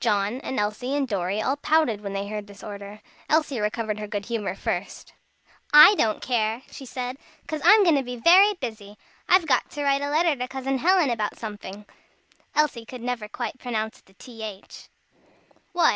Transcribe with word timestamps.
John, 0.00 0.40
and 0.40 0.58
Elsie, 0.58 0.96
and 0.96 1.06
Dorry, 1.06 1.40
all 1.40 1.54
pouted 1.54 2.00
when 2.00 2.12
they 2.12 2.26
heard 2.26 2.48
this 2.48 2.64
order. 2.64 3.00
Elsie 3.28 3.60
recovered 3.60 4.00
her 4.00 4.08
good 4.08 4.24
humor 4.26 4.56
first. 4.56 5.12
"I 5.72 5.94
don't 5.94 6.20
care," 6.20 6.62
she 6.72 6.84
said, 6.84 7.18
"'cause 7.46 7.62
I'm 7.64 7.84
going 7.84 7.94
to 7.94 8.02
be 8.02 8.16
very 8.16 8.54
busy; 8.54 8.96
I've 9.28 9.46
got 9.46 9.70
to 9.70 9.84
write 9.84 10.02
a 10.02 10.10
letter 10.10 10.34
to 10.34 10.48
Cousin 10.48 10.78
Helen 10.78 11.08
about 11.10 11.36
somefing." 11.38 11.84
(Elsie 12.56 12.84
never 12.98 13.26
could 13.28 13.32
quite 13.32 13.58
pronounce 13.60 14.00
the 14.00 14.14
th.) 14.14 14.88
"What?" 15.72 15.88